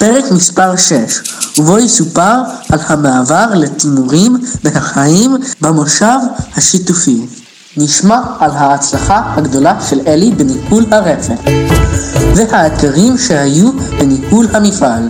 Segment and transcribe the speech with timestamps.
[0.00, 0.94] פרק מספר 6,
[1.58, 2.34] ובו יסופר
[2.72, 4.32] על המעבר לתימורים
[4.64, 5.30] והחיים
[5.60, 6.18] במושב
[6.56, 7.16] השיתופי.
[7.76, 11.50] נשמע על ההצלחה הגדולה של אלי בניהול הרפת,
[12.36, 15.08] והאתגרים שהיו בניהול המפעל.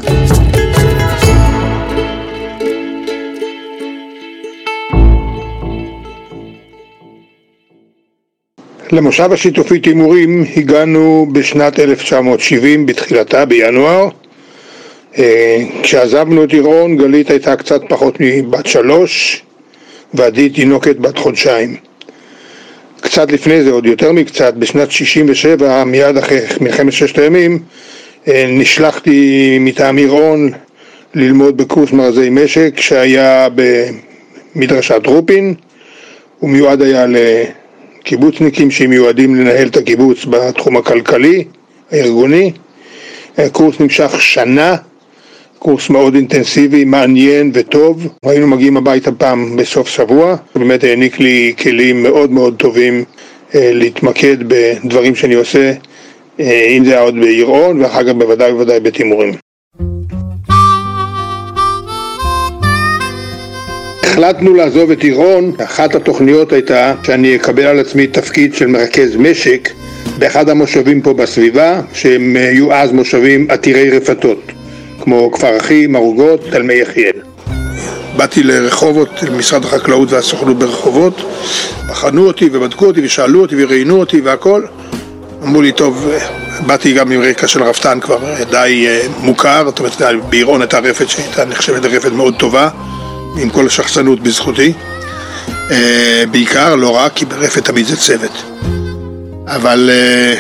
[8.93, 14.09] למושב השיתופי תימורים הגענו בשנת 1970 בתחילתה בינואר
[15.83, 19.43] כשעזבנו את עירון גלית הייתה קצת פחות מבת שלוש
[20.15, 21.77] ועדי תינוקת בת חודשיים
[23.01, 27.59] קצת לפני זה, עוד יותר מקצת, בשנת 67 מיד אחרי מלחמת ששת הימים
[28.29, 30.51] אה, נשלחתי מטעם עירון
[31.15, 33.49] ללמוד בקורס מרזי משק שהיה
[34.55, 35.55] במדרשת רופין
[36.39, 37.07] הוא מיועד היה
[38.05, 41.45] קיבוצניקים שמיועדים לנהל את הקיבוץ בתחום הכלכלי,
[41.91, 42.53] הארגוני.
[43.39, 44.77] הקורס נמשך שנה,
[45.63, 48.09] קורס מאוד אינטנסיבי, מעניין וטוב.
[48.27, 53.05] היינו מגיעים הביתה פעם בסוף שבוע, באמת העניק לי כלים מאוד מאוד טובים
[53.55, 55.73] אה, להתמקד בדברים שאני עושה,
[56.41, 59.33] אה, אם זה היה עוד בעירון ואחר כך בוודאי ובוודאי בתימורים.
[64.03, 69.69] החלטנו לעזוב את עירון, אחת התוכניות הייתה שאני אקבל על עצמי תפקיד של מרכז משק
[70.19, 74.53] באחד המושבים פה בסביבה, שהם היו אז מושבים עתירי רפתות,
[75.01, 77.21] כמו כפר אחים, ערוגות, תלמי יחיאל.
[78.17, 81.23] באתי לרחובות, למשרד החקלאות והסוכנות ברחובות,
[81.89, 84.63] בחנו אותי ובדקו אותי ושאלו אותי וראיינו אותי והכל.
[85.43, 86.11] אמרו לי, טוב,
[86.67, 88.19] באתי גם עם רקע של רפתן כבר
[88.51, 92.69] די אה, מוכר, זאת אומרת, בעירון הייתה רפת שהייתה נחשבת לרפת מאוד טובה.
[93.37, 94.73] עם כל השחצנות בזכותי.
[95.71, 98.43] אה, בעיקר, לא רק, כי ברפת תמיד זה צוות.
[99.47, 100.35] אבל אה,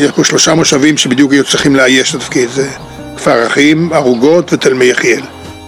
[0.00, 2.48] יש פה שלושה מושבים שבדיוק היו צריכים לאייש את התפקיד,
[3.16, 5.20] כפר אחים, ערוגות ותלמי יחיאל.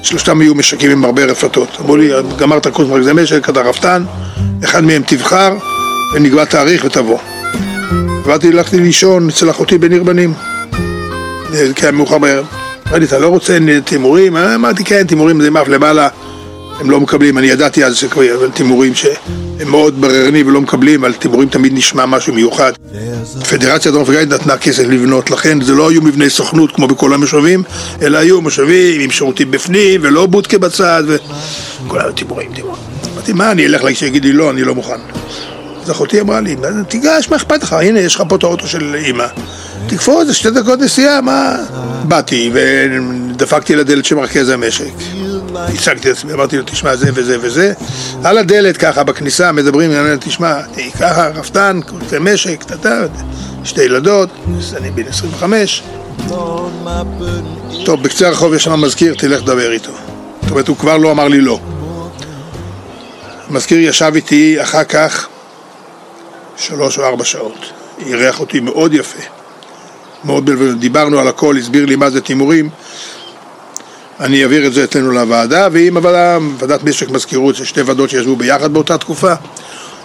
[0.03, 1.69] שלושתם היו משקים עם הרבה רפתות.
[1.81, 4.05] אמרו לי, גמרת קורס מרכזי משק, אתה רפתן,
[4.65, 5.57] אחד מהם תבחר
[6.15, 7.19] ונקבע תאריך ותבוא.
[8.25, 10.35] עברתי, הלכתי לישון אצל אחותי בניר בנים,
[11.51, 12.47] זה היה מאוחר בערב.
[12.89, 14.37] אמרתי, אתה לא רוצה תימורים?
[14.37, 16.09] אמרתי, כן, תימורים זה מאף למעלה.
[16.81, 18.93] הם לא מקבלים, אני ידעתי אז שקורה תימורים
[19.59, 22.73] שהם מאוד בררנים ולא מקבלים, אבל תימורים תמיד נשמע משהו מיוחד.
[23.51, 27.63] פדרציה דרום אפריקאית נתנה כסף לבנות, לכן זה לא היו מבני סוכנות כמו בכל המושבים,
[28.03, 32.83] אלא היו מושבים עם שירותים בפנים ולא בודקה בצד וכל היו תימורים, תימורים.
[33.15, 35.01] אמרתי, מה, אני אלך לאיש שיגיד לי לא, אני לא מוכן.
[35.83, 36.57] אז אחותי אמרה לי,
[36.89, 37.73] תיגש, מה אכפת לך?
[37.73, 39.27] הנה, יש לך פה את האוטו של אימא.
[39.87, 41.57] תקפוץ, זה שתי דקות נסיעה, מה...
[42.05, 44.93] באתי ודפקתי לדלת של מרכז המשק.
[45.57, 47.73] הצגתי את עצמי, אמרתי לו, תשמע, זה וזה וזה.
[48.25, 50.61] על הדלת ככה, בכניסה, מדברים, אני אומר, תשמע,
[50.99, 53.07] ככה, רפתן, קורסי משק, טטה,
[53.65, 54.29] שתי ילדות,
[54.77, 55.83] אני בן 25.
[57.85, 59.93] טוב, בקצה הרחוב יש שם מזכיר, תלך לדבר איתו.
[60.43, 61.61] זאת אומרת, הוא כבר לא אמר לי לא.
[63.49, 65.27] המזכיר ישב איתי אחר כך
[66.57, 67.73] שלוש או ארבע שעות.
[68.07, 69.23] אירח אותי מאוד יפה.
[70.25, 72.71] מאוד בלבד, דיברנו על הכל, הסביר לי מה זה תימורים.
[74.21, 78.37] אני אעביר את זה אצלנו לוועדה, ואם הוועדה, ועדת משק מזכירות, זה שתי ועדות שישבו
[78.37, 79.33] ביחד באותה תקופה,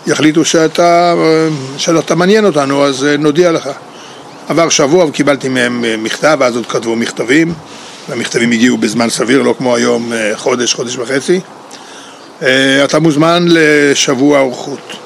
[0.07, 1.15] יחליטו שאתה,
[1.77, 3.69] שאתה מעניין אותנו, אז אה, נודיע לך.
[4.47, 7.53] עבר שבוע וקיבלתי מהם אה, מכתב, ואז עוד כתבו מכתבים,
[8.09, 11.39] והמכתבים הגיעו בזמן סביר, לא כמו היום אה, חודש, חודש וחצי.
[12.83, 14.97] אתה מוזמן לשבוע אורחות.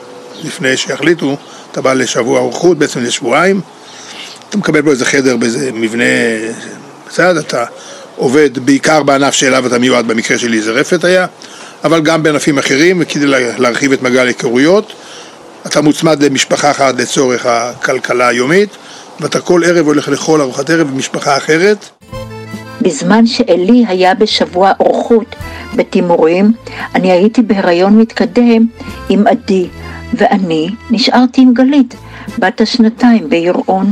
[0.43, 1.37] לפני שיחליטו,
[1.71, 3.61] אתה בא לשבוע אורחות, בעצם לשבועיים,
[4.49, 6.03] אתה מקבל פה איזה חדר באיזה מבנה,
[7.09, 7.65] בסדר, אתה
[8.15, 11.25] עובד בעיקר בענף שאליו אתה מיועד, במקרה שלי זה רפת היה,
[11.83, 13.25] אבל גם בענפים אחרים, וכדי
[13.57, 14.93] להרחיב את מגל ההיכרויות,
[15.65, 18.69] אתה מוצמד למשפחה אחת לצורך הכלכלה היומית,
[19.19, 21.89] ואתה כל ערב הולך לאכול ארוחת ערב במשפחה אחרת.
[22.81, 25.35] בזמן שאלי היה בשבוע אורחות
[25.75, 26.51] בתימורים,
[26.95, 28.67] אני הייתי בהיריון מתקדם
[29.09, 29.67] עם עדי,
[30.13, 31.95] ואני נשארתי עם גלית,
[32.39, 33.91] בת השנתיים ביראון.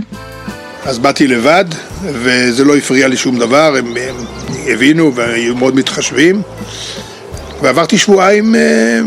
[0.85, 1.65] אז באתי לבד,
[2.03, 4.15] וזה לא הפריע לי שום דבר, הם, הם
[4.67, 6.41] הבינו והיו מאוד מתחשבים.
[7.61, 8.99] ועברתי שבועיים, אה,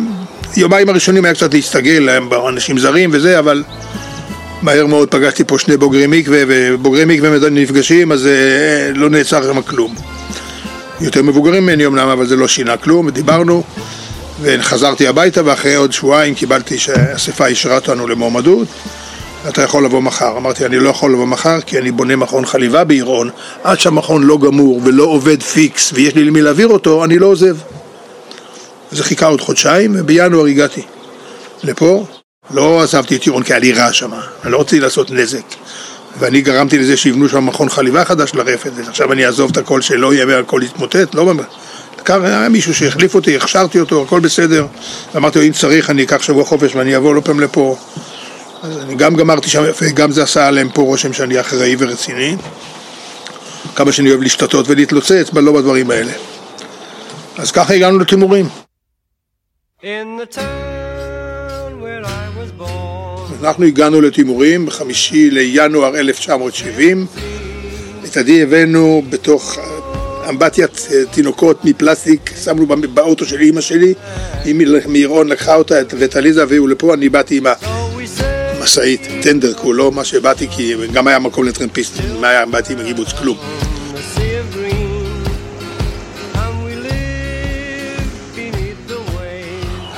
[0.57, 2.09] יומיים הראשונים היה קצת להסתגל,
[2.49, 3.65] אנשים זרים וזה, אבל
[4.63, 9.63] מהר מאוד פגשתי פה שני בוגרי מקווה, ובוגרי מקווה נפגשים, אז אה, לא נעצר שם
[9.63, 9.95] כלום.
[11.01, 13.63] יותר מבוגרים ממני אמנם, אבל זה לא שינה כלום, ודיברנו,
[14.43, 18.69] וחזרתי הביתה, ואחרי עוד שבועיים קיבלתי שהאספה אישרה אותנו למועמדות.
[19.49, 20.37] אתה יכול לבוא מחר.
[20.37, 23.31] אמרתי, אני לא יכול לבוא מחר כי אני בונה מכון חליבה בעירון,
[23.65, 27.57] עד שהמכון לא גמור ולא עובד פיקס ויש לי למי להעביר אותו, אני לא עוזב.
[28.91, 30.83] זה חיכה עוד חודשיים, ובינואר הגעתי
[31.65, 32.07] לפה.
[32.51, 34.11] לא עזבתי את עירון כי היה לי רע שם,
[34.45, 35.45] אני לא רציתי לעשות נזק.
[36.19, 40.15] ואני גרמתי לזה שיבנו שם מכון חליבה חדש לרפת, ועכשיו אני אעזוב את הכל שלא
[40.15, 41.47] יהיה והכל יתמוטט, לא באמת.
[42.09, 44.67] היה מישהו שהחליף אותי, הכשרתי אותו, הכל בסדר.
[45.17, 47.77] אמרתי לו, אם צריך, אני אקח שבוע חופש ואני אבוא לא פעם לפה.
[48.67, 52.37] אז אני גם גמרתי שם יפה, גם זה עשה עליהם פה רושם שאני אחראי ורציני.
[53.77, 56.13] כמה שאני אוהב להשתתות ולהתלוצץ, אבל לא בדברים האלה.
[57.39, 58.49] אז ככה הגענו לתימורים.
[63.43, 67.07] אנחנו הגענו לתימורים בחמישי לינואר 1970.
[68.05, 69.59] את עדי הבאנו בתוך
[70.29, 73.95] אמבטיית תינוקות מפלסטיק, שמנו באוטו של אימא שלי,
[74.45, 74.55] היא
[74.87, 77.47] מירון לקחה אותה ואת עליזה והביאו לפה, אני באתי עם
[78.67, 83.13] המשאית, טנדר כולו, מה שבאתי כי גם היה מקום לטרמפיסטים, מה היה, באתי עם הקיבוץ,
[83.13, 83.37] כלום.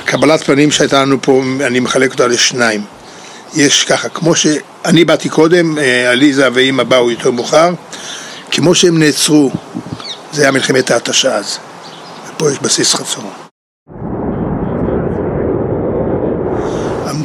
[0.05, 2.83] קבלת פנים שהייתה לנו פה, אני מחלק אותה לשניים.
[3.55, 7.69] יש ככה, כמו שאני באתי קודם, אה, עליזה ואימא באו יותר מאוחר,
[8.51, 9.51] כמו שהם נעצרו,
[10.31, 11.57] זה היה מלחמת ההתשה אז,
[12.29, 13.48] ופה יש בסיס חצור.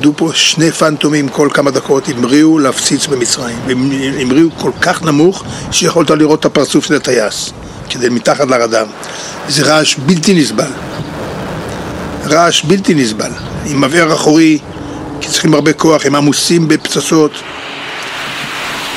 [0.05, 3.91] עמדו פה שני פנטומים כל כמה דקות, המריאו להפציץ במצרים, והם
[4.21, 7.53] המריאו כל כך נמוך שיכולת לראות את הפרצוף של הטייס,
[7.91, 8.85] כדי מתחת לרדאר.
[9.49, 10.71] זה רעש בלתי נסבל.
[12.27, 13.31] רעש בלתי נסבל,
[13.67, 14.59] עם מבער אחורי,
[15.21, 17.33] כי צריכים הרבה כוח, הם עמוסים בפצצות.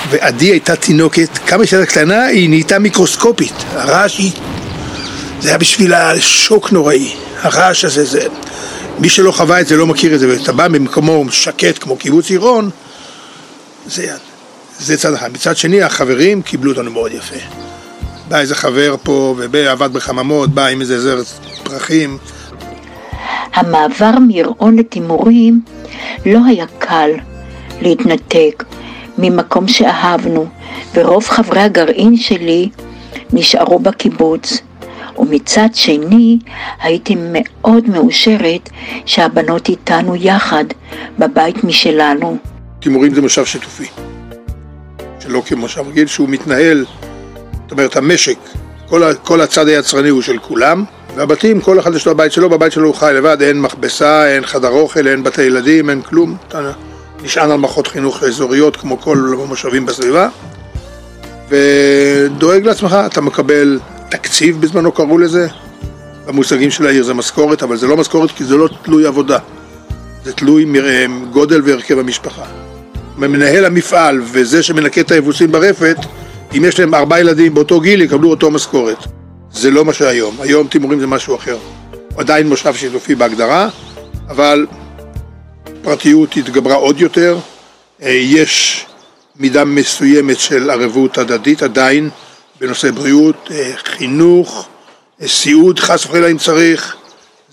[0.09, 3.56] ועדי הייתה תינוקת, כמה שהייתה קטנה, היא נהייתה מיקרוסקופית.
[3.74, 4.31] הרעש היא...
[5.42, 7.13] זה היה בשבילה שוק נוראי.
[7.42, 8.27] הרעש הזה, זה...
[9.00, 12.30] מי שלא חווה את זה לא מכיר את זה, ואתה בא במקומו שקט כמו קיבוץ
[12.30, 12.70] עירון,
[13.86, 14.08] זה,
[14.80, 15.34] זה צד אחד.
[15.34, 17.36] מצד שני, החברים קיבלו אותנו מאוד יפה.
[18.28, 21.22] בא איזה חבר פה, ועבד בחממות, בא עם איזה זר
[21.64, 22.18] פרחים.
[23.54, 25.62] המעבר מירעון לתימורים
[26.26, 27.10] לא היה קל
[27.82, 28.64] להתנתק
[29.18, 30.46] ממקום שאהבנו,
[30.94, 32.70] ורוב חברי הגרעין שלי
[33.34, 34.58] נשארו בקיבוץ.
[35.18, 36.40] ומצד שני,
[36.81, 38.69] הייתי מאוד מאושרת
[39.06, 40.66] שהבנות איתנו יחד,
[41.19, 42.38] בבית משלנו.
[42.80, 43.88] תימורים זה מושב שיתופי,
[45.19, 46.86] שלא כמושב רגיל, שהוא מתנהל,
[47.64, 48.38] זאת אומרת, המשק,
[48.90, 50.84] כל, כל הצד היצרני הוא של כולם,
[51.16, 54.46] והבתים, כל אחד יש לו הבית שלו, בבית שלו הוא חי לבד, אין מכבסה, אין
[54.46, 56.36] חדר אוכל, אין בתי ילדים, אין כלום.
[56.48, 56.72] אתה
[57.24, 60.30] נשען על מערכות חינוך אזוריות כמו כל המושבים בסביבה,
[61.50, 65.48] ודואג לעצמך, אתה מקבל תקציב בזמנו קראו לזה,
[66.25, 69.38] במושגים של העיר זה משכורת, אבל זה לא משכורת כי זה לא תלוי עבודה,
[70.24, 70.65] זה תלוי
[71.31, 72.45] גודל והרכב המשפחה.
[73.18, 75.98] מנהל המפעל וזה שמנקה את היבוסים ברפת,
[76.57, 78.98] אם יש להם ארבעה ילדים באותו גיל, יקבלו אותו משכורת.
[79.51, 81.57] זה לא מה שהיום, היום תימורים זה משהו אחר.
[82.18, 83.69] עדיין מושב שיתופי בהגדרה,
[84.30, 84.65] אבל
[85.81, 87.38] פרטיות התגברה עוד יותר,
[88.01, 88.86] אה, יש
[89.39, 92.09] מידה מסוימת של ערבות הדדית עדיין
[92.59, 94.68] בנושא בריאות, אה, חינוך,
[95.21, 96.95] אה, סיעוד, חס וחלילה אם צריך,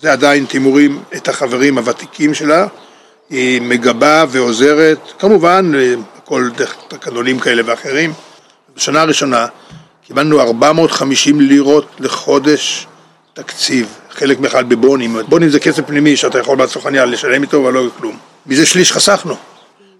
[0.00, 2.66] זה עדיין תימורים את החברים הוותיקים שלה,
[3.30, 5.72] היא מגבה ועוזרת, כמובן,
[6.18, 8.12] הכל דרך תקנונים כאלה ואחרים.
[8.76, 9.46] בשנה הראשונה
[10.06, 12.86] קיבלנו 450 לירות לחודש
[13.34, 18.18] תקציב, חלק בכלל בבונים, בונים זה כסף פנימי שאתה יכול בצרכניה לשלם איתו ולא כלום.
[18.46, 19.36] מזה שליש חסכנו.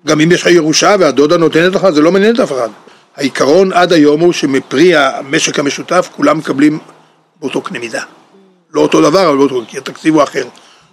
[0.06, 2.68] גם אם יש לך ירושה והדודה נותנת לך, זה לא מעניין את אף אחד.
[3.16, 6.78] העיקרון עד היום הוא שמפרי המשק המשותף כולם מקבלים
[7.40, 8.02] באותו קנה מידה.
[8.72, 10.44] לא אותו דבר, אבל באותו, כי התקציב הוא אחר.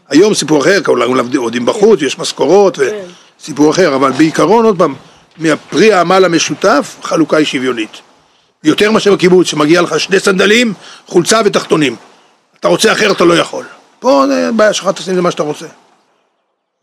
[0.09, 2.77] היום סיפור אחר, כולם עובדים בחוץ, יש משכורות,
[3.39, 4.95] וסיפור אחר, אבל בעיקרון, עוד פעם,
[5.37, 7.97] מהפרי העמל המשותף, חלוקה היא שוויונית.
[8.63, 10.73] יותר מאשר בקיבוץ, שמגיע לך שני סנדלים,
[11.07, 11.95] חולצה ותחתונים.
[12.59, 13.65] אתה רוצה אחר, אתה לא יכול.
[13.99, 15.65] פה זה בעיה שלך, תשים לזה מה שאתה רוצה.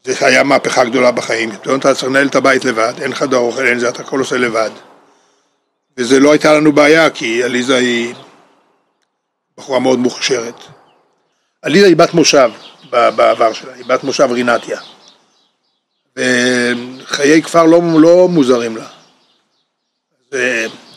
[0.04, 1.50] זה היה מהפכה גדולה בחיים.
[1.62, 4.70] אתה צריך לנהל את הבית לבד, אין חדר אוכל, אין זה, אתה הכל עושה לבד.
[5.98, 8.14] וזה לא הייתה לנו בעיה, כי עליזה היא
[9.58, 10.54] בחורה מאוד מוכשרת.
[11.62, 12.50] עליזה היא בת מושב
[12.90, 14.80] בעבר שלה, היא בת מושב רינתיה.
[16.16, 18.86] וחיי כפר לא, לא מוזרים לה.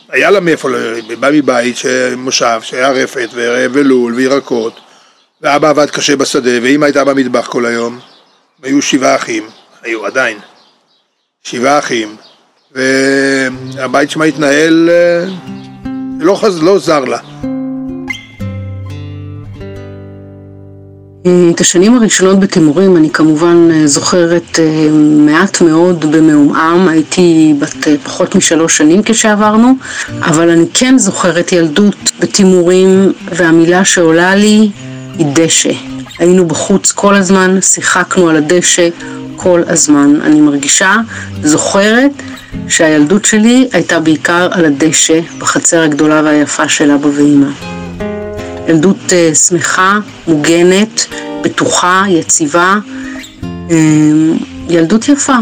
[0.08, 0.68] היה לה מאיפה,
[1.08, 1.76] היא באה מבית
[2.16, 4.80] מושב שהיה רפת ולול וירקות
[5.40, 8.00] ואבא עבד קשה בשדה ואמא הייתה במטבח כל היום
[8.62, 9.50] היו שבעה אחים,
[9.82, 10.38] היו עדיין
[11.42, 12.16] שבעה אחים
[12.74, 15.24] והבית שמה התנהל אה,
[16.20, 17.18] לא, לא זר לה
[21.54, 24.88] את השנים הראשונות בתימורים אני כמובן אה, זוכרת אה,
[25.26, 29.74] מעט מאוד במעומעם, הייתי בת אה, פחות משלוש שנים כשעברנו,
[30.20, 34.70] אבל אני כן זוכרת ילדות בתימורים והמילה שעולה לי
[35.18, 35.72] היא דשא.
[36.18, 38.88] היינו בחוץ כל הזמן, שיחקנו על הדשא
[39.36, 40.20] כל הזמן.
[40.22, 40.96] אני מרגישה,
[41.42, 42.12] זוכרת,
[42.68, 47.48] שהילדות שלי הייתה בעיקר על הדשא בחצר הגדולה והיפה של אבא ואימא.
[48.68, 51.06] ילדות uh, שמחה, מוגנת,
[51.42, 52.78] בטוחה, יציבה,
[53.42, 53.72] uh,
[54.68, 55.36] ילדות יפה.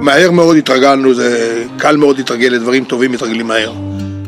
[0.00, 3.72] מהר מאוד התרגלנו, זה קל מאוד להתרגל לדברים טובים, מתרגלים מהר.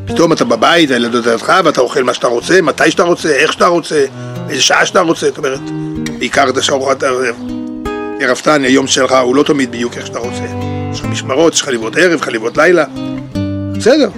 [0.06, 3.66] פתאום אתה בבית, הילדות לידך, ואתה אוכל מה שאתה רוצה, מתי שאתה רוצה, איך שאתה
[3.66, 4.04] רוצה,
[4.49, 5.61] איזה שעה שאתה רוצה, זאת אומרת,
[6.18, 7.37] בעיקר את השארוחת הערב.
[8.20, 10.65] כרפתן, היום שלך הוא לא תמיד בדיוק איך שאתה רוצה.
[10.96, 12.84] יש לך משמרות, יש לך לברות ערב, יש לך לברות לילה.
[13.76, 14.08] בסדר,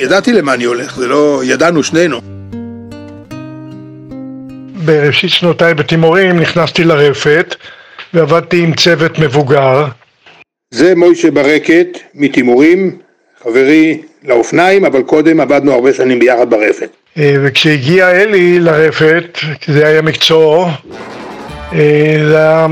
[0.00, 1.40] ידעתי למה אני הולך, זה לא...
[1.44, 2.20] ידענו שנינו.
[4.84, 7.54] בראשית שנותיי בתימורים נכנסתי לרפת
[8.14, 9.86] ועבדתי עם צוות מבוגר.
[10.70, 12.98] זה מוישה ברקת מתימורים,
[13.42, 16.90] חברי לאופניים, אבל קודם עבדנו הרבה שנים ביחד ברפת.
[17.18, 20.66] אה, וכשהגיע אלי לרפת, כי זה היה מקצועו,
[21.72, 22.66] אה, זה היה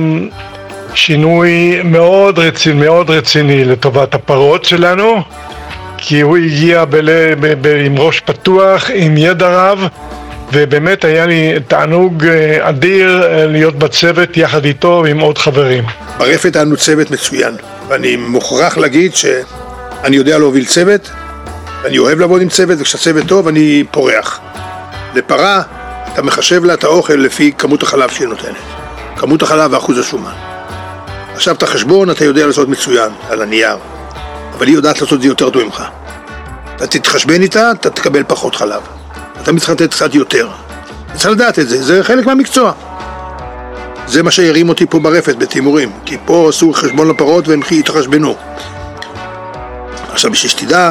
[0.95, 5.23] שינוי מאוד רציני, מאוד רציני לטובת הפרות שלנו,
[5.99, 7.35] כי הוא הגיע בל...
[7.35, 7.55] ב...
[7.61, 7.67] ב...
[7.87, 9.87] עם ראש פתוח, עם ידע רב,
[10.53, 15.85] ובאמת היה לי תענוג אה, אדיר להיות בצוות יחד איתו ועם עוד חברים.
[16.19, 17.55] ברפת היה לנו צוות מצוין,
[17.89, 21.11] ואני מוכרח להגיד שאני יודע להוביל צוות,
[21.85, 24.41] אני אוהב לעבוד עם צוות, וכשהצוות טוב אני פורח.
[25.15, 25.63] לפרה,
[26.13, 28.57] אתה מחשב לה את האוכל לפי כמות החלב שהיא נותנת.
[29.17, 30.54] כמות החלב ואחוז השומן.
[31.35, 33.77] עכשיו את החשבון אתה יודע לעשות מצוין, על הנייר,
[34.57, 35.83] אבל היא יודעת לעשות את זה יותר טוב ממך.
[36.77, 38.83] אתה תתחשבן איתה, אתה תקבל פחות חלב.
[39.43, 40.49] אתה צריך לתת קצת יותר.
[41.15, 42.73] צריך לדעת את זה, זה חלק מהמקצוע.
[44.07, 48.37] זה מה שהרים אותי פה ברפת, בתימורים, כי פה עשו חשבון לפרות והם התחשבנו.
[50.13, 50.91] עכשיו בשביל שתדע,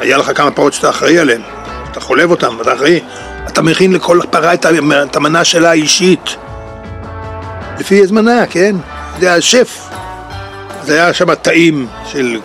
[0.00, 1.40] היה לך כמה פרות שאתה אחראי עליהן,
[1.90, 3.00] אתה חולב אותן, אתה אחראי,
[3.48, 6.36] אתה מכין לכל פרה את המנה שלה האישית.
[7.78, 8.76] לפי זמנה, כן?
[9.20, 9.88] זה השף.
[10.82, 12.40] זה היה שם תאים של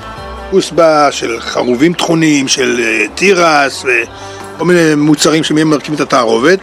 [0.52, 6.60] כוסבה, של חרובים טחונים, של אה, תירס, וכל מיני מוצרים שמהם מרכיבים את התערובת.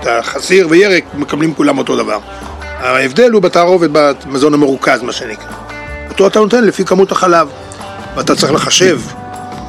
[0.00, 2.18] את החסיר וירק מקבלים כולם אותו דבר.
[2.60, 5.52] ההבדל הוא בתערובת, במזון המרוכז, מה שנקרא.
[6.08, 7.48] אותו אתה נותן לפי כמות החלב,
[8.16, 9.00] ואתה צריך לחשב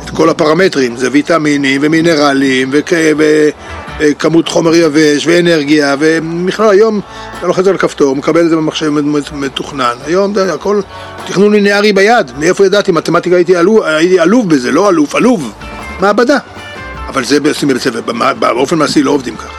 [0.04, 2.70] את כל הפרמטרים, זה ויטמינים ומינרלים
[4.00, 7.01] וכמות חומר יבש ואנרגיה ומכלל היום
[7.38, 8.91] אתה לוחץ על כפתור, מקבל את זה במחשב
[9.32, 9.96] מתוכנן.
[10.06, 10.82] היום זה הכל
[11.27, 12.91] תכנון ליניארי ביד, מאיפה ידעתי?
[12.91, 15.53] מתמטיקה הייתי עלוב, הייתי עלוב בזה, לא אלוף, עלוב,
[16.00, 16.38] מעבדה.
[17.08, 18.01] אבל זה עושים בבית ספר,
[18.39, 19.53] באופן מעשי לא עובדים ככה.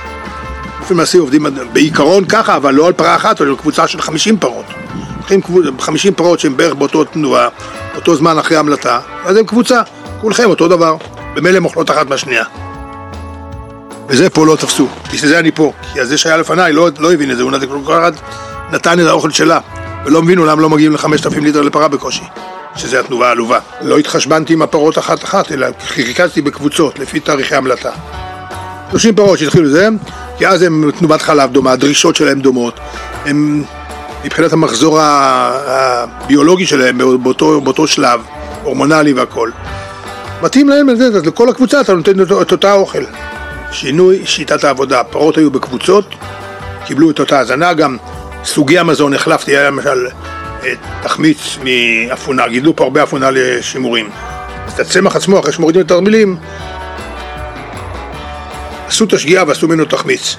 [0.79, 4.37] באופן מעשי עובדים בעיקרון ככה, אבל לא על פרה אחת, אלא על קבוצה של 50
[4.39, 4.67] פרות.
[5.17, 5.41] לוקחים
[5.79, 7.49] 50 פרות שהן בערך באותו תנועה,
[7.93, 9.83] באותו זמן אחרי המלטה, אז הם קבוצה
[10.21, 10.97] כולכם אותו דבר,
[11.35, 12.45] במילא מוכלות אחת מהשנייה.
[14.11, 17.31] וזה פה לא תפסו, בשביל זה אני פה, כי זה שהיה לפניי לא, לא הבין
[17.31, 17.67] את זה, הוא נתן
[17.99, 18.13] אחד
[18.73, 19.59] נתן את האוכל שלה,
[20.05, 22.25] ולא מבינו למה לא מגיעים לחמשת אלפים ליטר לפרה בקושי,
[22.77, 23.59] שזה התנובה העלובה.
[23.83, 27.91] לא התחשבנתי עם הפרות אחת-אחת, אלא חיכזתי בקבוצות, לפי תאריכי המלטה.
[28.91, 29.89] 30 פרות שהתחילו לזה,
[30.39, 32.81] כי אז הם תנובת חלב דומה, הדרישות שלהם דומות,
[33.25, 33.65] הם
[34.25, 38.21] מבחינת המחזור הביולוגי שלהם באותו, באותו שלב,
[38.63, 39.51] הורמונלי והכל.
[40.43, 43.05] מתאים להם לזה, אז לכל הקבוצה אתה נותן את אותה האוכל.
[43.73, 46.15] שינוי שיטת העבודה, פרות היו בקבוצות,
[46.87, 47.97] קיבלו את אותה הזנה, גם
[48.45, 50.07] סוגי המזון החלפתי, היה למשל
[50.63, 50.73] אה,
[51.03, 54.11] תחמיץ מאפונה, גידלו פה הרבה אפונה לשימורים.
[54.67, 56.37] אז את הצמח עצמו, אחרי שמורידים את התרמילים,
[58.87, 60.37] עשו את השגיאה ועשו ממנו תחמיץ.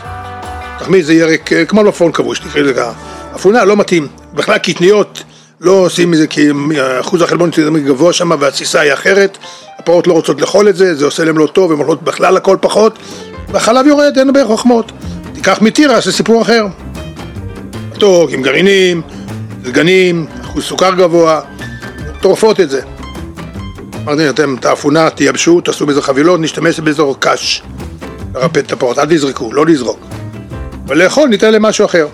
[0.79, 2.91] תחמיץ זה ירק אה, כמו לפון כבוש, תקראי לזה ככה.
[3.35, 5.23] אפונה לא מתאים, בכלל קטניות
[5.61, 6.49] לא עושים מזה כי
[6.99, 9.37] אחוז החלבון תמיד גבוה שם והתסיסה היא אחרת,
[9.77, 12.57] הפרות לא רוצות לאכול את זה, זה עושה להם לא טוב, הן אוכלות בכלל הכל
[12.61, 12.99] פחות,
[13.49, 14.91] והחלב יורד, אין הרבה חוכמות.
[15.33, 16.67] תיקח מתירס, זה סיפור אחר.
[17.91, 19.01] מתוק, עם גרעינים,
[19.65, 21.41] סגנים, אחוז סוכר גבוה,
[22.21, 22.81] טורפות את זה.
[24.03, 27.63] אמרתי, אתם את האפונה תייבשו, תעשו בזה חבילות, נשתמש באזור קש
[28.35, 29.99] לרפד את הפרות, אל תזרקו, לא לזרוק.
[30.87, 32.07] ולאכול ניתן להם משהו אחר.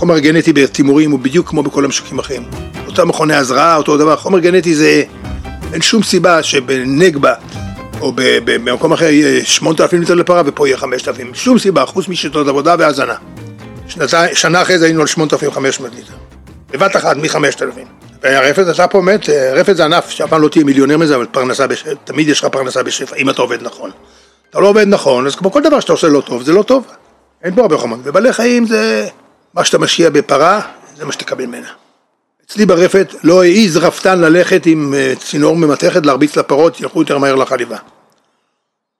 [0.00, 2.42] חומר גנטי בתימורים הוא בדיוק כמו בכל המשקים האחרים.
[2.86, 5.02] אותם מכוני הזרעה, אותו דבר, חומר גנטי זה...
[5.72, 7.34] אין שום סיבה שבנגבה
[8.00, 11.34] או במקום אחר יהיה 8,000 ליטר לפרה ופה יהיה 5,000.
[11.34, 13.14] שום סיבה, חוץ משיטות עבודה והזנה.
[14.32, 16.12] שנה אחרי זה היינו על 8,500 ליטר.
[16.70, 17.80] בבת אחת מ-5,000.
[18.22, 21.66] והרפת אתה פה באמת, רפת זה ענף שאף פעם לא תהיה מיליונר מזה, אבל פרנסה
[21.66, 23.90] בשפע, תמיד יש לך פרנסה בשפע, אם אתה עובד נכון.
[24.50, 26.84] אתה לא עובד נכון, אז כמו כל דבר שאתה עושה לא טוב, זה לא טוב.
[27.42, 28.02] אין פה הרבה חומרים.
[28.04, 29.08] ובעלי חיים זה...
[29.54, 30.60] מה שאתה משקיע בפרה,
[30.96, 31.68] זה מה שתקבל ממנה.
[32.46, 37.34] אצלי ברפת לא העז רפתן ללכת עם אה, צינור ממתכת להרביץ לפרות, ילכו יותר מהר
[37.34, 37.76] לחליבה.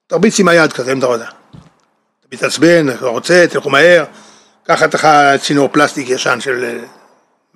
[0.06, 1.24] תרביץ עם היד כזה, אם אתה רוצה.
[1.24, 4.04] אתה מתעצבן, אתה רוצה, תלכו מהר,
[4.64, 5.08] קח לך
[5.40, 6.78] צינור פלסטיק ישן של אה,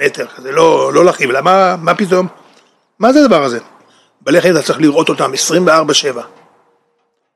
[0.06, 2.28] מטר כזה, לא, לא להכאיב, למה, מה פתאום?
[2.98, 3.58] מה זה הדבר הזה?
[4.40, 5.32] חיים אתה צריך לראות אותם
[6.16, 6.20] 24-7.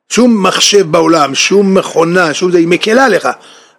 [0.08, 3.28] שום מחשב בעולם, שום מכונה, שום זה, היא מקלה עליך,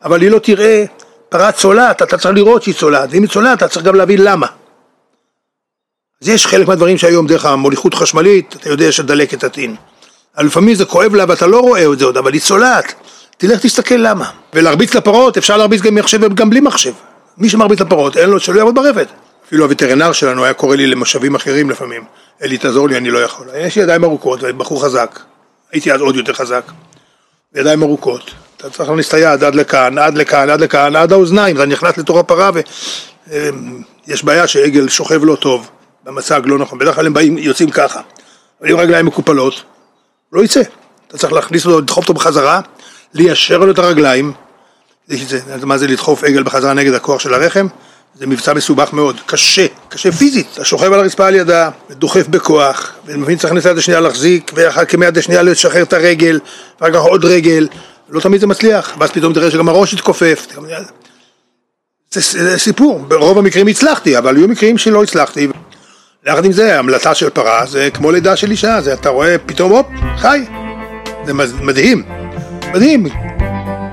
[0.04, 0.86] אבל היא לא תראה
[1.30, 4.48] פרה צולעת, אתה צריך לראות שהיא צולעת, ואם היא צולעת אתה צריך גם להבין למה.
[6.22, 9.76] אז יש חלק מהדברים שהיום דרך המוליכות חשמלית, אתה יודע שדלקת הטין.
[10.38, 12.94] לפעמים זה כואב לה ואתה לא רואה את זה עוד, אבל היא צולעת.
[13.38, 14.30] תלך תסתכל למה.
[14.54, 16.94] ולהרביץ לפרות, אפשר להרביץ גם מחשב וגם בלי מחשב.
[17.38, 19.08] מי שמרביץ לפרות, אין לו, שלא יעבוד ברפת.
[19.48, 22.04] אפילו הווטרינר שלנו היה קורא לי למושבים אחרים לפעמים.
[22.44, 23.48] אלי, תעזור לי, אני לא יכול.
[23.56, 25.20] יש לי ידיים ארוכות, בחור חזק.
[25.72, 26.64] הייתי אז עוד יותר חזק.
[27.56, 28.32] ידיים ארוכות.
[28.60, 31.56] אתה צריך להכניס את היד עד לכאן, עד לכאן, עד לכאן, עד האוזניים.
[31.56, 32.52] אתה נכנס לתוך הפרה
[34.08, 35.70] ויש בעיה שעגל שוכב לא טוב,
[36.04, 36.80] במצג לא נכון.
[36.80, 38.02] בדרך כלל הם באים, יוצאים ככה.
[38.62, 39.64] אבל עם רגליים מקופלות,
[40.34, 40.62] לא יצא.
[41.08, 42.62] אתה צריך להכניס אותו, לדחוף אותו בחזרה,
[43.14, 44.34] ליישר לו את הרגליים.
[45.62, 47.68] מה זה לדחוף עגל בחזרה נגד הכוח של הרחם?
[48.16, 50.48] זה מבצע מסובך מאוד, קשה, קשה פיזית.
[50.54, 55.18] אתה שוכב על הרצפה על ידה, ודוחף בכוח, ומבין צריך לנסות השנייה להחזיק, ואחר כמיד
[55.18, 56.40] השנייה לשחרר את הרגל,
[56.82, 57.68] ואחר כך עוד רגל,
[58.12, 60.48] לא תמיד זה מצליח, ואז פתאום תראה שגם הראש יתכופף.
[62.12, 65.48] זה, סיפור, ברוב המקרים הצלחתי, אבל היו מקרים שלא הצלחתי.
[66.28, 69.72] יחד עם זה, המלטה של פרה זה כמו לידה של אישה, זה אתה רואה פתאום,
[69.72, 69.86] הופ,
[70.18, 70.46] חי.
[71.26, 72.04] זה מדהים,
[72.74, 73.08] מדהים.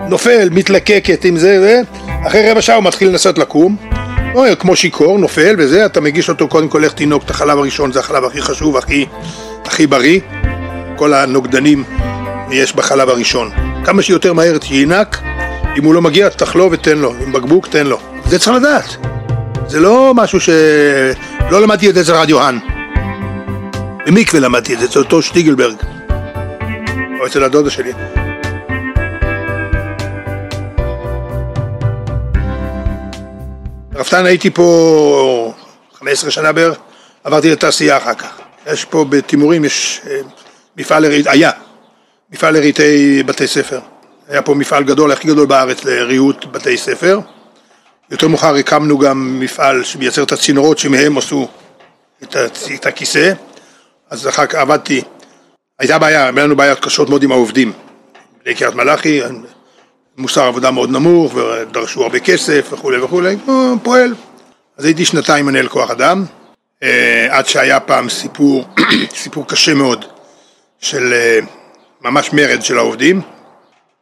[0.09, 1.83] נופל, מתלקקת עם זה,
[2.27, 3.77] אחרי רבע שעה הוא מתחיל לנסות לקום,
[4.35, 7.93] או כמו שיכור, נופל וזה, אתה מגיש אותו קודם כל איך תינוק את החלב הראשון,
[7.93, 9.07] זה החלב הכי חשוב, הכי,
[9.65, 10.21] הכי בריא.
[10.97, 11.85] כל הנוגדנים
[12.51, 13.66] יש בחלב הראשון.
[13.87, 15.19] כמה שיותר מהר שינק,
[15.79, 17.99] אם הוא לא מגיע, תחלוב ותן לו, עם בקבוק תן לו.
[18.29, 18.97] זה צריך לדעת.
[19.67, 20.49] זה לא משהו ש...
[21.51, 22.59] לא למדתי את זה רדיו האן.
[24.07, 25.77] במקווה למדתי את זה, אצל אותו שטיגלברג.
[27.21, 27.93] או אצל הדודה שלי.
[33.95, 35.53] רפתן הייתי פה
[35.99, 36.77] 15 שנה בערך,
[37.25, 38.39] עברתי לתעשייה אחר כך.
[38.73, 40.21] יש פה בתימורים, יש אה,
[40.77, 41.51] מפעל היה
[42.31, 43.81] מפעל לריטי בתי ספר.
[44.29, 47.21] היה פה מפעל גדול, הכי גדול בארץ לריהוט בתי ספר.
[48.11, 51.49] יותר מאוחר הקמנו גם מפעל שמייצר את הצינורות שמהם עשו
[52.23, 52.37] את,
[52.75, 53.33] את הכיסא.
[54.11, 55.03] אז אחר כך עבדתי,
[55.79, 57.73] הייתה בעיה, היה לנו בעיות קשות מאוד עם העובדים.
[58.45, 59.21] בני קריית מלאכי,
[60.17, 63.37] מוסר עבודה מאוד נמוך, ודרשו הרבה כסף וכולי וכולי,
[63.83, 64.15] פועל.
[64.77, 66.25] אז הייתי שנתיים מנהל כוח אדם,
[66.83, 68.65] אה, עד שהיה פעם סיפור,
[69.23, 70.05] סיפור קשה מאוד
[70.81, 71.39] של אה,
[72.03, 73.21] ממש מרד של העובדים,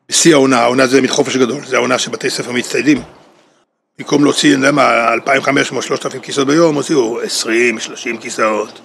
[0.08, 3.02] בשיא העונה, העונה זה מתחופש גדול, זה העונה שבתי ספר מצטיידים.
[3.98, 7.26] במקום להוציא, אני יודע מה, 2,500-3,000 כיסאות ביום, הוציאו 20-30
[8.20, 8.80] כיסאות.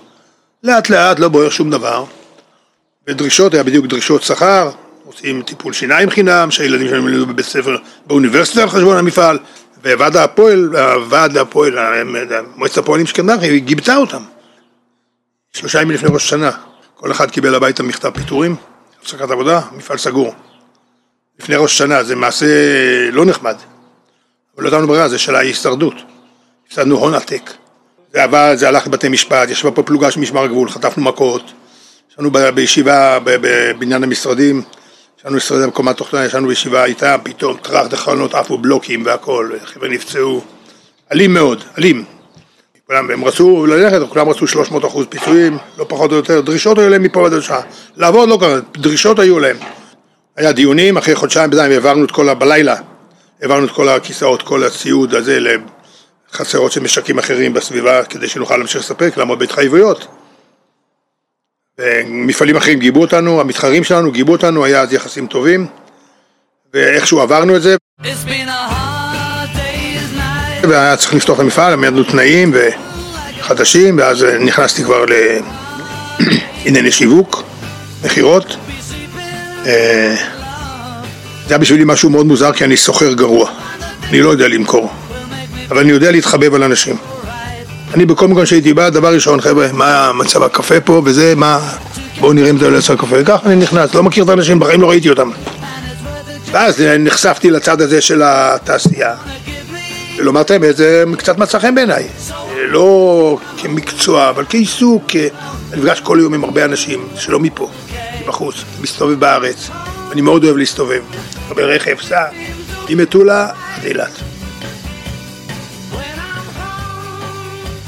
[0.63, 2.03] לאט לאט לא בוער שום דבר.
[3.07, 4.71] ודרישות, היה בדיוק דרישות שכר,
[5.05, 9.39] עושים טיפול שיניים חינם, שהילדים שלנו ילמדו בבית ספר באוניברסיטה על חשבון המפעל,
[9.83, 11.77] וועד הפועל, הוועד הפועל,
[12.55, 14.23] מועצת הפועלים של היא גיבתה אותם.
[15.53, 16.51] שלושה ימים לפני ראש השנה,
[16.95, 18.55] כל אחד קיבל הביתה מכתב פיטורים,
[19.01, 20.33] הפסקת עבודה, מפעל סגור.
[21.39, 22.45] לפני ראש השנה, זה מעשה
[23.11, 23.55] לא נחמד,
[24.55, 25.93] אבל לא נתנו ברירה, זה של ההישרדות.
[26.67, 27.51] הפסדנו הון עתק.
[28.13, 31.51] זה עבר, זה הלך לבתי משפט, ישבה פה פלוגה של משמר הגבול, חטפנו מכות,
[32.11, 34.61] ישבנו בישיבה בבניין המשרדים,
[35.19, 40.41] ישבנו משרדי בקומת תוכנה, ישבנו בישיבה איתם, פתאום טראח דחלונות עפו בלוקים והכל, חבר'ה נפצעו,
[41.11, 42.18] אלים מאוד, אלים.
[42.89, 46.89] כולם, הם רצו ללכת, כולם רצו 300 אחוז פיצויים, לא פחות או יותר, דרישות היו
[46.89, 47.61] להם מפה ועד השעה.
[47.97, 49.57] לעבוד לא קרה, דרישות היו להם.
[50.35, 52.33] היה דיונים, אחרי חודשיים בינתיים העברנו את כל ה...
[52.33, 52.75] בלילה,
[53.41, 55.39] העברנו את כל הכיסאות, כל הציוד הזה
[56.31, 60.07] לחצרות של משקים אחרים בסביבה, כדי שנוכל להמשיך לספק, לעמוד בהתחייבויות.
[62.05, 65.67] מפעלים אחרים גיבו אותנו, המתחרים שלנו גיבו אותנו, היה אז יחסים טובים,
[66.73, 67.75] ואיכשהו עברנו את זה.
[70.63, 72.53] והיה צריך לפתוח את המפעל, עמדנו תנאים
[73.41, 75.05] חדשים, ואז נכנסתי כבר
[76.65, 77.43] לענייני שיווק,
[78.03, 78.55] מכירות.
[79.65, 80.15] אה,
[81.47, 83.49] זה היה בשבילי משהו מאוד מוזר, כי אני סוחר גרוע.
[84.09, 84.91] אני לא יודע למכור,
[85.69, 86.95] אבל אני יודע להתחבב על אנשים.
[87.93, 91.59] אני בכל מקום שהייתי בא, דבר ראשון, חבר'ה, מה מצב הקפה פה וזה, מה...
[92.19, 93.23] בואו נראה אם זה עולה הקפה.
[93.23, 95.31] ככה אני נכנס, לא מכיר את האנשים, בחיים לא ראיתי אותם.
[96.51, 99.15] ואז נחשפתי לצד הזה של התעשייה.
[100.29, 102.07] ולומר את האמת, זה קצת מצא חן בעיניי.
[102.55, 105.05] לא כמקצוע, אבל כעיסוק.
[105.15, 107.69] אני נפגש כל יום עם הרבה אנשים שלא מפה,
[108.21, 109.69] מבחוץ, מסתובב בארץ.
[110.11, 111.01] אני מאוד אוהב להסתובב.
[111.47, 112.25] הרבה רכב, סע,
[112.89, 114.11] ממטולה עד אילת.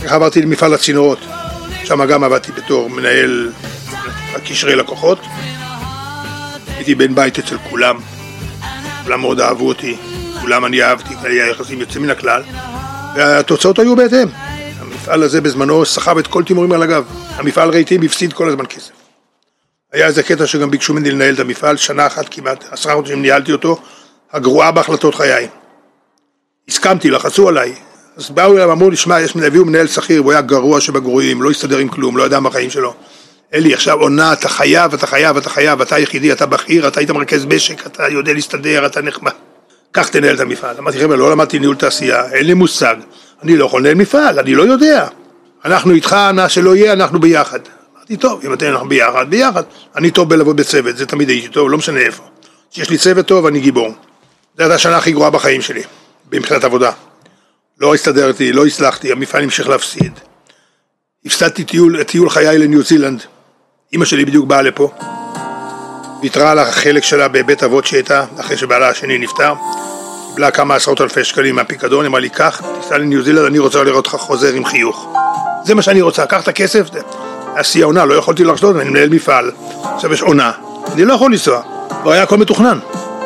[0.04, 1.20] ככה עברתי למפעל הצינורות,
[1.84, 3.52] שם גם עבדתי בתור מנהל
[4.46, 5.20] קשרי לקוחות.
[6.68, 7.96] הייתי בן בית אצל כולם,
[9.04, 9.98] כולם מאוד אהבו אותי,
[10.42, 12.44] כולם אני אהבתי, היה יחסים יוצאים מן הכלל,
[13.16, 14.28] והתוצאות היו בהתאם.
[14.80, 17.06] המפעל הזה בזמנו סחב את כל תימורים על הגב.
[17.36, 18.92] המפעל רהיטים הפסיד כל הזמן כסף.
[19.94, 23.52] היה איזה קטע שגם ביקשו ממני לנהל את המפעל, שנה אחת כמעט, עשרה חודשים ניהלתי
[23.52, 23.78] אותו,
[24.34, 25.48] הגרועה בהחלטות חיי.
[26.68, 27.76] הסכמתי, לחצו עליי.
[28.18, 31.50] אז באו אליי ואמרו לי, שמע, יש, הביאו מנהל שכיר, הוא היה גרוע שבגרועים, לא
[31.50, 32.94] הסתדר עם כלום, לא ידע מה החיים שלו.
[33.54, 37.12] אלי, עכשיו עונה, אתה חייב, אתה חייב, אתה חייב, אתה היחידי, אתה בכיר, אתה היית
[37.12, 39.32] מרכז משק, אתה יודע להסתדר, אתה נחמד.
[39.92, 40.78] קח תנהל את המפעל.
[40.78, 42.96] אמרתי, חבר'ה, לא למדתי ניהול תעשייה, אין לי מושג.
[43.44, 45.08] אני לא יכול לנהל מפעל, אני לא יודע.
[45.66, 47.60] אנחנו איתך, נא שלא יהיה, אנחנו ביחד.
[47.96, 49.64] אמרתי, טוב, אם אתם אנחנו ביחד, ביחד.
[49.96, 52.24] אני טוב בלעבוד בצוות, זה תמיד הייתי טוב, לא משנה איפה.
[52.72, 53.88] כשיש לי צוות טוב, אני גיבור.
[54.58, 55.84] זו הייתה השנה הכי גרועה בחיים שלי,
[56.32, 56.92] מבחינת עבודה.
[57.80, 60.12] לא הסתדרתי, לא הצלחתי, המפעל המשיך להפסיד.
[61.26, 63.24] הפסדתי טיול, טיול חיי לניו זילנד.
[63.94, 64.92] אימא שלי בדיוק באה לפה.
[66.22, 69.54] ויתרה על החלק שלה בבית אבות שהייתה, אחרי שבעלה השני נפטר.
[70.30, 74.06] קיבלה כמה עשרות אלפי שקלים מהפיקדון, אמרה לי, קח, תיסע לניו זילנד, אני רוצה לראות
[74.06, 75.14] אותך חוזר עם חיוך.
[75.64, 76.88] זה מה שאני רוצה, קח את הכסף.
[77.56, 79.52] היה העונה, לא יכולתי לחזור, אני מנהל מפעל.
[79.96, 80.52] עכשיו יש עונה,
[80.94, 81.62] אני לא יכול לנסוע.
[82.06, 82.80] לא היה הכל מתוכנן.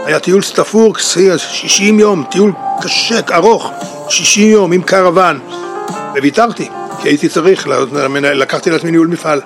[0.05, 3.71] היה טיול סטפור, 60 יום, טיול קשה, ארוך,
[4.09, 5.39] 60 יום עם קרוון.
[6.11, 6.69] וויתרתי,
[7.01, 7.67] כי הייתי צריך,
[8.17, 9.41] לקחתי לעצמי ניהול מפעל.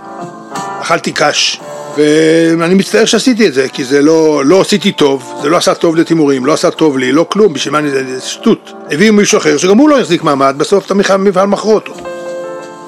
[0.82, 1.60] אכלתי קש,
[1.98, 5.96] ואני מצטער שעשיתי את זה, כי זה לא, לא עשיתי טוב, זה לא עשה טוב
[5.96, 8.72] לתימורים, לא עשה טוב לי, לא כלום, בשביל מה אני, זה שטות.
[8.92, 11.94] הביאו מישהו אחר שגם הוא לא החזיק מעמד, בסוף את המפעל מכרו אותו.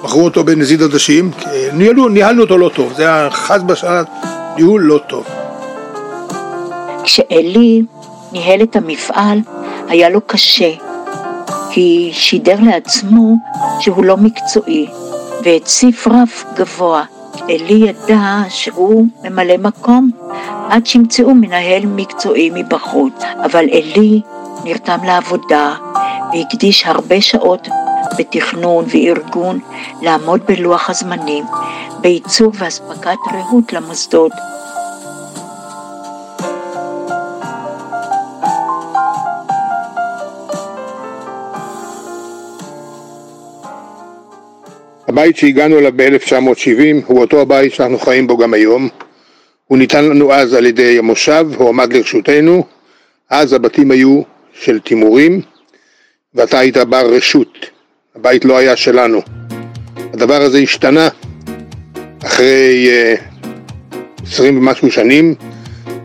[0.03, 1.31] מכרו אותו בנזיד עדשים,
[1.73, 4.03] ניהלו, ניהלנו אותו לא טוב, זה היה חס בשנה
[4.55, 5.25] ניהול לא טוב.
[7.03, 7.81] כשאלי
[8.31, 9.39] ניהל את המפעל,
[9.87, 10.71] היה לו קשה,
[11.71, 13.35] כי שידר לעצמו
[13.79, 14.87] שהוא לא מקצועי,
[15.43, 17.03] והציף רף גבוה.
[17.49, 20.11] אלי ידע שהוא ממלא מקום
[20.69, 23.13] עד שימצאו מנהל מקצועי מבחוץ,
[23.43, 24.21] אבל אלי
[24.63, 25.75] נרתם לעבודה
[26.33, 27.67] והקדיש הרבה שעות
[28.17, 29.59] בתכנון וארגון
[30.01, 31.45] לעמוד בלוח הזמנים,
[32.01, 34.31] בייצור ואספקת ריהוט למוסדות.
[45.11, 48.89] הבית שהגענו אליו ב-1970 הוא אותו הבית שאנחנו חיים בו גם היום.
[49.67, 52.65] הוא ניתן לנו אז על ידי המושב, הוא עמד לרשותנו.
[53.29, 54.21] אז הבתים היו
[54.53, 55.41] של תימורים,
[56.35, 57.57] ואתה היית בר רשות.
[58.15, 59.21] הבית לא היה שלנו.
[60.13, 61.07] הדבר הזה השתנה
[62.25, 62.89] אחרי
[64.27, 65.35] עשרים uh, ומשהו שנים.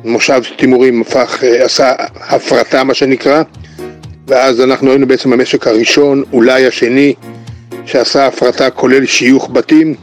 [0.05, 3.42] מושב תימורים הפך, uh, עשה הפרטה מה שנקרא,
[4.27, 7.14] ואז אנחנו היינו בעצם המשק הראשון, אולי השני,
[7.87, 9.94] שעשה הפרטה כולל שיוך בתים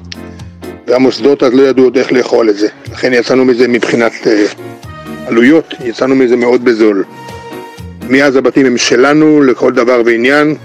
[0.88, 2.68] והמוסדות אז לא ידעו עוד איך לאכול את זה.
[2.92, 4.46] לכן יצאנו מזה מבחינת אה,
[5.28, 7.04] עלויות, יצאנו מזה מאוד בזול.
[8.10, 10.56] מאז הבתים הם שלנו לכל דבר ועניין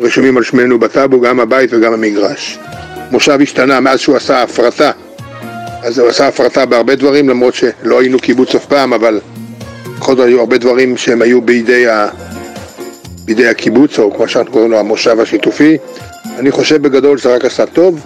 [0.00, 2.58] רשומים על שמנו בטאבו, גם הבית וגם המגרש.
[3.10, 4.90] מושב השתנה מאז שהוא עשה הפרטה.
[5.82, 9.20] אז הוא עשה הפרטה בהרבה דברים למרות שלא היינו קיבוץ אף פעם אבל
[9.98, 12.08] בכל זאת היו הרבה דברים שהם היו בידי, ה...
[13.24, 15.76] בידי הקיבוץ או כמו שאנחנו קוראים לו המושב השיתופי
[16.38, 18.04] אני חושב בגדול שזה רק עשה טוב,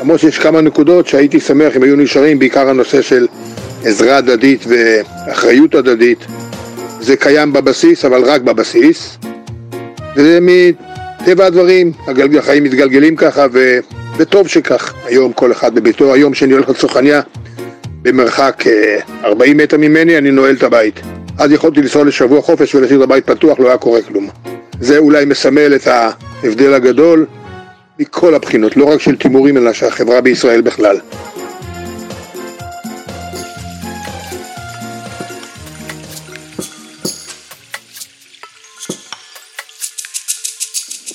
[0.00, 3.26] למרות שיש כמה נקודות שהייתי שמח אם היו נשארים, בעיקר הנושא של
[3.84, 6.18] עזרה הדדית ואחריות הדדית.
[7.00, 9.18] זה קיים בבסיס, אבל רק בבסיס.
[10.16, 11.92] וזה מטבע הדברים,
[12.38, 13.78] החיים מתגלגלים ככה, ו...
[14.16, 14.94] וטוב שכך.
[15.04, 17.20] היום כל אחד בביתו, היום שאני הולך לצרכניה,
[18.02, 18.64] במרחק
[19.24, 21.00] 40 אה, מטר ממני, אני נועל את הבית.
[21.38, 24.28] אז יכולתי לנסוע לשבוע חופש ולהשאיר את הבית פתוח, לא היה קורה כלום.
[24.80, 27.26] זה אולי מסמל את ההבדל הגדול
[27.98, 30.96] מכל הבחינות, לא רק של תימורים אלא של החברה בישראל בכלל.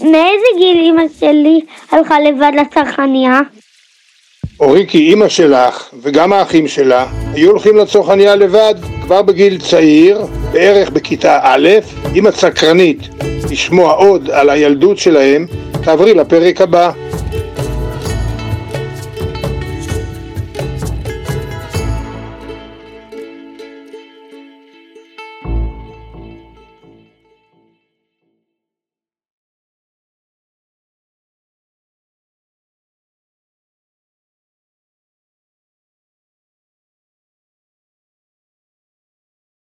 [0.01, 3.41] מאיזה גיל אימא שלי הלכה לבד לצרכניה?
[4.59, 11.39] אוריקי, אימא שלך וגם האחים שלה היו הולכים לצרכניה לבד כבר בגיל צעיר, בערך בכיתה
[11.43, 11.69] א',
[12.27, 12.99] את סקרנית
[13.51, 15.45] לשמוע עוד על הילדות שלהם,
[15.83, 16.91] תעברי לפרק הבא.